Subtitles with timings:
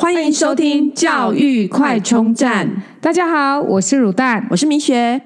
[0.00, 2.84] 欢迎收听教育快充站。
[3.00, 5.20] 大家好，我是乳蛋，我是明学。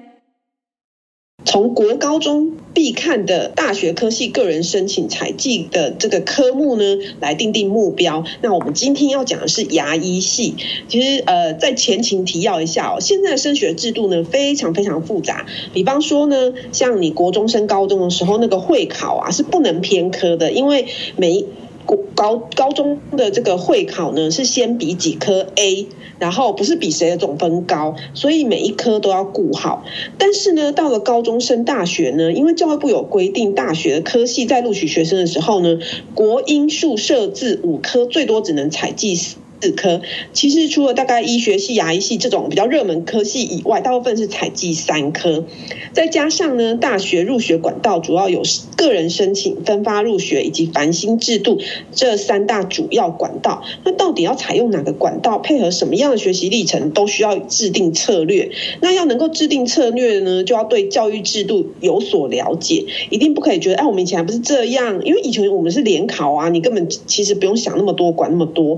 [1.45, 6.83] 从国高中必看的大学科系个人申请采计的这个科目呢，
[7.19, 8.23] 来定定目标。
[8.41, 10.55] 那我们今天要讲的是牙医系。
[10.87, 15.45] 其实呃，在前情提要一下哦，现在的升学制度呢非常非常复杂。
[15.73, 20.87] 比方说呢，像你国中升高中的时候，那个会考啊是不能偏科的，因为
[21.17, 21.45] 每一
[22.15, 25.87] 高高中的这个会考呢是先比几科 A。
[26.19, 29.83] 然后不是比谁的总分高，所以每一科都要顾好。
[30.17, 35.79] 但是呢，到了高中升大学呢，因为教育部有规定，大学的科系在录取学生的时候呢，
[36.13, 39.19] 国英数设置五科最多只能采计
[39.63, 40.01] 四科，
[40.33, 45.45] 其实除了大概医学系、牙医系这种比较热门科系以外，大部分是采计三科。
[45.93, 48.41] 再加上呢，大学入学管道主要有
[48.75, 51.61] 个人申请、分发入学以及繁星制度
[51.93, 53.63] 这三大主要管道。
[53.85, 58.51] 那到底要采用哪个管道，配合什么样的学习历程，都需要制定策略。
[58.81, 68.77] 那要能够制定策略呢，就要对教育制度有所了解，一定不可以觉得哎，我们以前还不是这样，因为以前我们是联考啊，你根本其实不用想那么多，管那么多。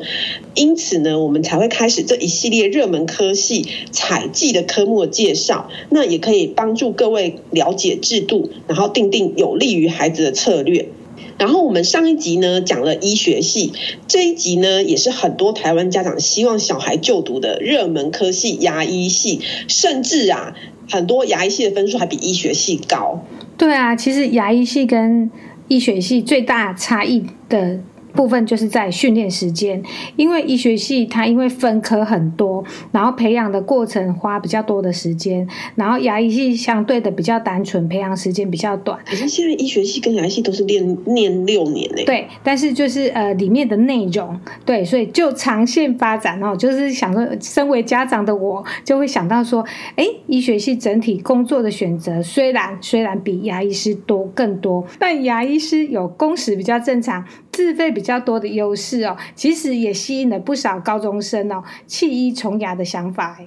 [0.53, 10.89] 因因此呢，我们才会开始这一系列热门科系采计的科目的介绍，那也可以帮助各位了解制度，然后定定有利于孩子的策略。
[11.37, 13.71] 然后我们上一集呢讲了医学系，
[14.09, 19.39] 这一集呢也是很多台湾家长希望小孩就读的热门科系牙医系，
[19.69, 20.57] 甚至啊
[20.89, 23.23] 很多牙医系的分数还比医学系高。
[23.57, 25.31] 对啊，其实牙医系跟
[25.69, 27.79] 医学系最大差异的。
[28.15, 29.81] 部分就是在训练时间，
[30.15, 38.97] 因为医学系它因为分科很多，然后培养的过程花比较多的时间，然后牙医系相对的比较单纯，培养时间比较短。
[39.05, 42.03] 可是现在医学系跟牙医系都是练练六年呢？
[42.05, 57.25] 对，但是就是呃里面的内容，对，所以就长线发展哦，就是想说，身为家长的我就会想到说，哎，医学系整体工作的选择虽然虽然比牙医师多更多，但牙医师有工时比较正常。
[57.51, 63.37] 自费比较多的优势哦，其实也吸引了不少高中生哦弃医从牙的想法。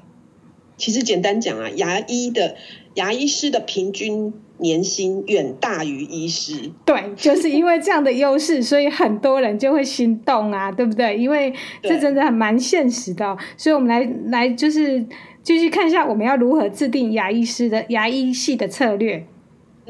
[0.76, 2.54] 其实简单讲啊，牙医的
[2.94, 6.70] 牙医师的平均年薪远大于医师。
[6.84, 11.16] 对，就是因为这样的优势，所以很多人就会心动啊，对不对？
[11.16, 11.52] 因为
[11.82, 13.36] 这真的很蛮现实的哦。
[13.56, 15.04] 所以我们来来就是
[15.42, 19.26] 继续看一下，我们要如何制定牙医师的牙医系的策略。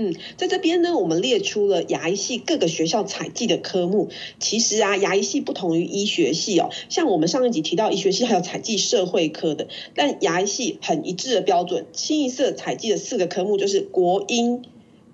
[0.01, 4.11] 嗯，在这边呢，我们列出了牙医系各个学校采集的科目。
[4.39, 6.71] 其实啊，牙医系不同于医学系哦。
[6.89, 9.67] 像我们上一集提到医学系还有采集社会科的，
[9.97, 14.63] 但牙医系很一致的标准，清一色采集的四个科目就是国英。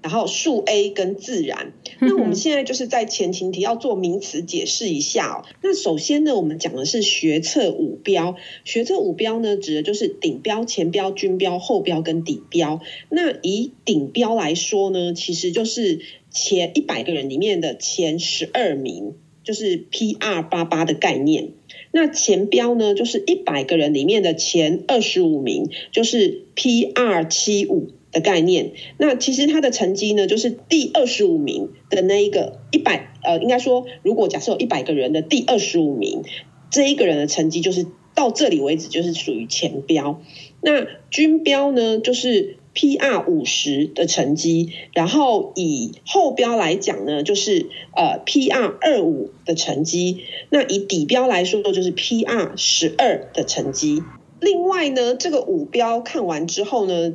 [0.05, 5.49] 然后数 A 跟自然，那我们现在就是在前情提要做名词解释一下哦。
[5.63, 12.83] 那首先呢，我们讲的是学测五标，学测五标呢，指的就是顶标、前标、均标、后标跟底标。
[13.09, 16.01] 那以顶标来说呢，其实就是
[16.31, 21.53] 前一百个人里面的前十二名，就是 PR 八八的概念。
[21.93, 27.89] 那前标呢，就是一百个人里面的前二十五名，就是 PR 七五。
[28.15, 36.23] 的概念，那其实他的成绩呢，就是第二十五名的那一个一百，呃，应该说，如果假设有一百个人的第二十五名，
[36.71, 40.23] 这一个人的成绩就是到这里为止，就是属于前标。
[40.63, 50.21] 那均标呢，就是 PR 五十的成绩，然后以后标来讲呢，就是呃 PR 二五的成绩。
[50.51, 54.05] 那以底标来说，就是 PR 十二的成绩。
[54.41, 57.15] 另外呢，这个五标看完之后呢。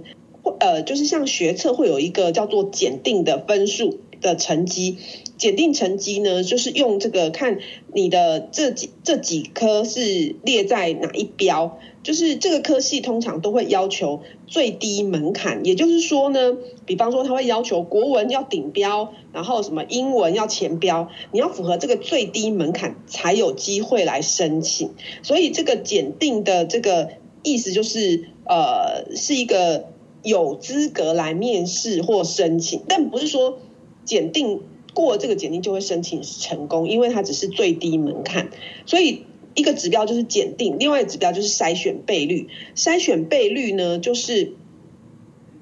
[0.59, 4.97] 呃，就是像学测会有一个叫做检定的分数的成绩，
[5.37, 7.59] 检定成绩呢，就是用这个看
[7.93, 24.91] 你的这几这几科是列在哪一标，就是这个科系通常都会要求最低门槛，也就是说呢，比方说他会要求国文要顶标，然后什么英文要前标，你要符合这个最低门槛才有机会来申请，
[25.23, 27.11] 所以这个检定的这个
[27.43, 29.89] 意思就是呃是一个。
[30.23, 33.59] 有资格来面试或申请，但不是说
[34.03, 34.61] 检定
[34.93, 38.49] 过这个检定就会申请成功，因为它只是最低门槛。
[38.85, 39.23] 所以
[39.55, 42.49] 一个指标就是检定，另外一个指标就是筛选倍率。
[42.75, 44.53] 筛选倍率呢，就是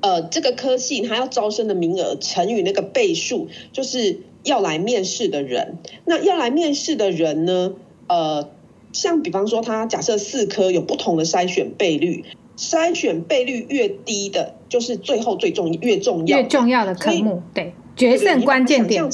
[0.01, 5.77] 呃这个科系它要招生的名额乘以那个倍数，就是要来面试的人。
[6.05, 7.75] 那要来面试的人呢，
[8.07, 8.49] 呃，
[8.91, 12.25] 像比方说他假设四科有不同的筛选倍率。
[12.57, 19.07] 筛选倍率越低的，就是最后最重越重要越重要的科目，对，决胜关键点。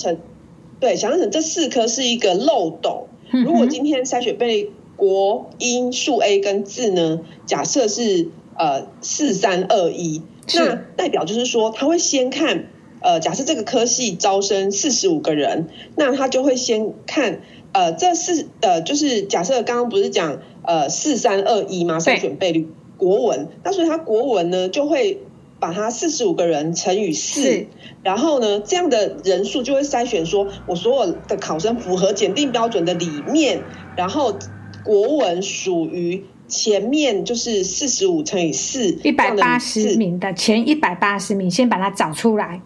[0.80, 3.08] 对，想象成这四科是一个漏斗。
[3.32, 10.22] 如果今天筛选倍率国英数 A 跟字呢，假设是呃四三二一，
[10.56, 12.68] 那代表就是说他会先看
[13.02, 17.42] 呃，假设这个科系招生四十五个人，那他就会先看
[17.72, 22.00] 呃这四呃就是假设刚刚不是讲呃四三二一吗？
[22.00, 22.68] 筛选倍率
[22.98, 25.20] 国文，那所以他国文呢就会。
[25.60, 27.68] 把它四十五个人乘以四，
[28.04, 33.62] 然后呢，这样的人数就会筛选说，我所有的考生符合检定标准的里面，
[33.96, 34.38] 然后
[34.84, 42.62] 国文属于前面就是四十五乘以四一百八十名的前一百八十名，先把它找出来。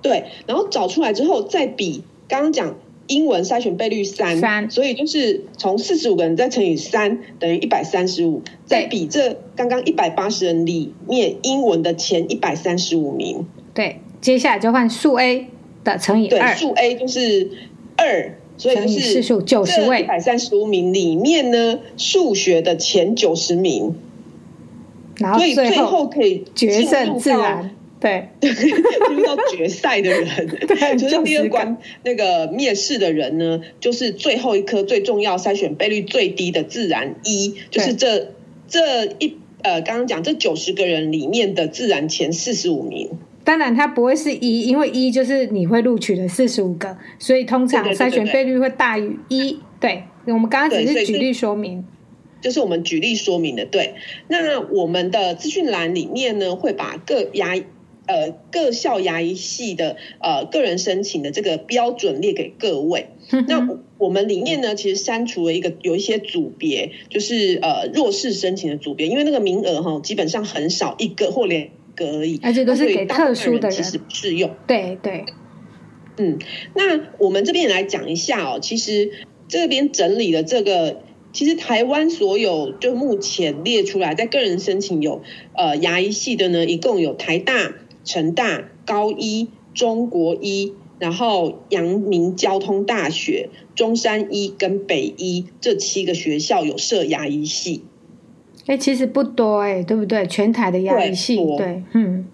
[0.00, 2.74] 对，然后找出来之后再比刚刚讲。
[3.06, 13.46] 英文筛选倍率三，三，所以就是从四十五个人再乘以三，等于一百三十五，再比这刚刚一百八十人里面英文的前一百三十五名。
[13.74, 15.48] 对，接下来就换数 A
[15.84, 17.50] 的乘以二，数 A 就是
[17.96, 20.00] 二，所以就是四数九十位。
[20.00, 23.94] 一百三十五名里面呢，数学的前九十名，
[25.16, 27.74] 然后最后可以决胜自然。
[28.02, 38.32] 对， 进入到决赛的人， 对，就是第二关那个面试的人呢，就是最后一科最重要、筛选倍率最低的自然一，就是这
[38.66, 43.08] 这一呃，刚刚讲这九十个人里面的自然前四十五名。
[43.44, 49.60] 当然，它不会是一，因为一就是你会录取的四十五个，所以通常筛选倍率会大于一。
[49.78, 51.84] 对，我们刚刚只是举例说明，
[52.40, 53.64] 就是我们举例说明的。
[53.64, 53.94] 对，
[54.26, 57.54] 那我们的资讯栏里面呢，会把各牙。
[58.06, 63.08] 呃，各校牙医系的呃个人申请的这个标准列给各位。
[63.46, 74.50] 那我们里面呢，其实删除了一个有一些组别，就是呃弱势申请的组别，因为那个名额哈基本上很少，一个或两个而已，而且都是给特殊的人，其实不适用。
[74.66, 75.24] 对对，
[76.16, 76.38] 嗯，
[76.74, 79.12] 那我们这边也来讲一下哦，其实
[79.46, 81.02] 这边整理的这个。
[81.34, 85.22] 其实台湾所有就目前列出来在个人申请有
[85.56, 87.72] 呃牙医系的呢，一共有台大、
[88.04, 97.84] 成大、高一、中国一，然后阳明交通大学、中山一跟北一这七个学校有设牙医系。
[98.66, 100.26] 哎，其实不多哎，对不对？
[100.26, 102.26] 全台的牙医系，对，对，嗯。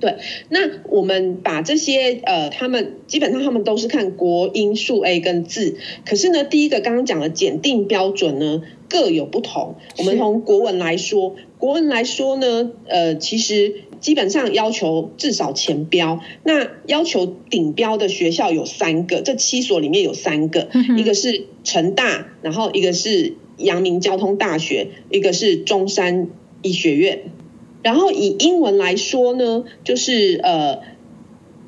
[0.00, 0.16] 对，
[0.48, 0.58] 那
[0.88, 9.76] 我们把这些呃，他们基本上他们都是看国英数 A 跟字，可是呢，第一个刚刚讲的检定标准呢各有不同。
[9.96, 26.28] 我们从国文来说，国文来说呢，呃，其实基本上要求至少前标，那要求顶标的学校有三个，这七所里面有三个，嗯、一个是成大，然后一个是阳明交通大学，一个是中山
[26.60, 27.22] 医学院。
[27.82, 30.80] 然后以英文来说呢，就是呃，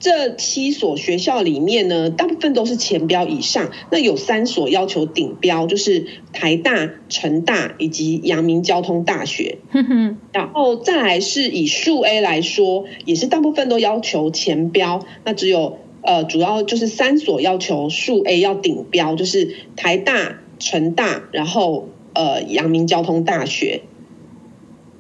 [0.05, 3.71] 这七所学校里面呢，大部分都是前标以上。
[3.91, 9.57] 那有三所要求顶标，就是台大、成大以及阳明交通大学。
[10.35, 15.07] 然后再来是以数 A 来说，也是大部分都要求前标。
[15.25, 23.81] 那只有呃，主要就是三所要求数 A 要顶标，就是台大、成大，然后呃，阳明交通大学。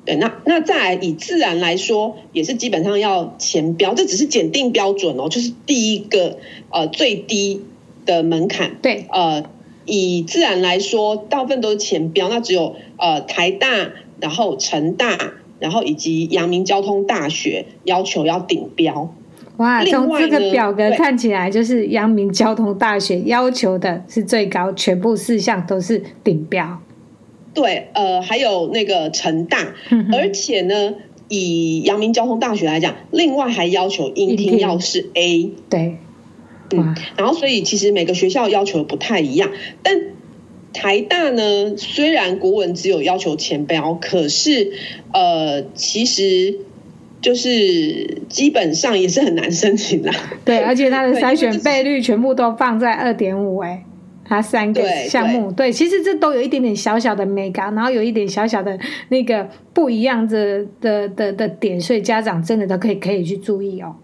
[0.04, 6.38] 对，那那再来以自然来说，也是基本上要前标，这只是检定标准哦，就是第一个
[6.70, 7.62] 呃最低
[8.04, 8.76] 的门槛。
[8.82, 9.44] 对，呃，
[9.86, 13.66] 以自然来说，大部分都是前标，那只有呃台大，
[14.20, 19.14] 然后成大，然后以及阳明交通大学要求要顶标。
[19.56, 26.78] 哇，从这个表格看起来，就是阳明交通大学要求的是最高，全部四项都是顶标。
[27.54, 29.74] 对，呃，还有那个成大，
[30.12, 30.94] 而且呢，
[31.28, 35.98] 以阳明交通大学来讲，另外还要求英听要是 A，对，
[36.74, 39.52] 嗯，然后所以其实每个学校要求不太一样，
[39.84, 40.00] 但
[40.72, 44.72] 台大呢，虽然国文只有要求前标，可是
[45.12, 46.58] 呃，其实
[47.20, 50.10] 就是基本上也是很难申请的，
[50.44, 53.84] 对， 而且它的筛选倍率全部都放在二点五，哎。
[54.24, 58.78] 它三个项目，对，其实这都有一点点小小的美感，然后有一点小小的
[59.10, 63.96] 那个不一样的的的的点，所以家长真的都可以可以去注意哦。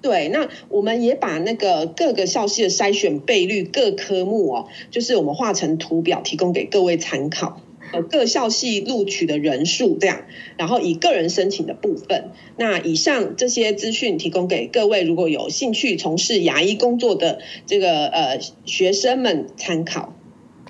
[0.00, 7.60] 对，那我们也把那个各个校系的筛选倍率各科目哦，就是我们画成图表提供给各位参考。
[7.92, 10.22] 呃，各校系录取的人数这样，
[10.56, 20.14] 然后以个人申请的部分，那以上这些资讯提供给各位，如果有兴趣从事牙医工作的这个呃学生们参考。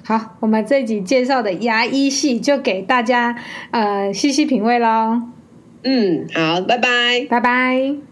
[0.05, 5.23] 好，我们这一集介绍的牙医系就给大家呃细细品味喽。
[5.85, 8.12] 嗯，好，拜拜，拜拜。